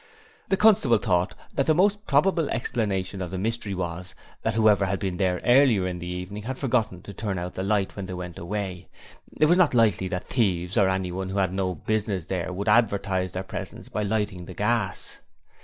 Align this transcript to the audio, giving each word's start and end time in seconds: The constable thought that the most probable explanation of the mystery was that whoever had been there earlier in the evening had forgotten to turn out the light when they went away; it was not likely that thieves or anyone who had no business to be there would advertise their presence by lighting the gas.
The 0.49 0.57
constable 0.57 0.97
thought 0.97 1.35
that 1.53 1.67
the 1.67 1.75
most 1.75 2.07
probable 2.07 2.49
explanation 2.49 3.21
of 3.21 3.29
the 3.29 3.37
mystery 3.37 3.75
was 3.75 4.15
that 4.41 4.55
whoever 4.55 4.85
had 4.87 4.97
been 4.99 5.17
there 5.17 5.39
earlier 5.45 5.85
in 5.85 5.99
the 5.99 6.07
evening 6.07 6.41
had 6.41 6.57
forgotten 6.57 7.03
to 7.03 7.13
turn 7.13 7.37
out 7.37 7.53
the 7.53 7.61
light 7.61 7.95
when 7.95 8.07
they 8.07 8.15
went 8.15 8.39
away; 8.39 8.89
it 9.39 9.45
was 9.45 9.59
not 9.59 9.75
likely 9.75 10.07
that 10.07 10.27
thieves 10.27 10.75
or 10.75 10.89
anyone 10.89 11.29
who 11.29 11.37
had 11.37 11.53
no 11.53 11.75
business 11.75 12.23
to 12.23 12.29
be 12.29 12.33
there 12.39 12.51
would 12.51 12.67
advertise 12.67 13.33
their 13.33 13.43
presence 13.43 13.89
by 13.89 14.01
lighting 14.01 14.45
the 14.45 14.55
gas. 14.55 15.19